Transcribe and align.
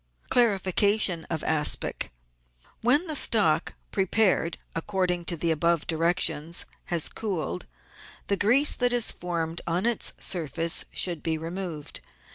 Clarification 0.29 1.25
of 1.29 1.43
Aspic.— 1.43 2.11
When 2.81 3.05
the 3.05 3.15
stock, 3.15 3.75
prepared 3.91 4.57
according 4.75 5.25
to 5.25 5.37
the 5.37 5.51
above 5.51 5.85
directions, 5.85 6.65
has 6.85 7.07
cooled, 7.07 7.67
the 8.25 8.35
grease 8.35 8.73
that 8.73 8.93
has 8.93 9.11
formed 9.11 9.61
on 9.67 9.85
its 9.85 10.13
surface 10.17 10.85
should 10.91 11.21
be 11.21 11.37
removed. 11.37 12.01